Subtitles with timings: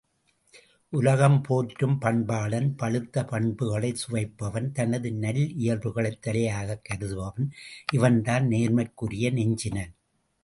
[0.93, 7.47] உலகம் போற்றும் பண்பாளன் பழுத்த பண்புகளைச் சுவைப்பவன் தனது நல்லியல்புகளைத் தலையாகக் கருதுபவன்
[7.93, 9.93] இவன்தான் நேர்மைக்குரிய நெஞ்சினன்.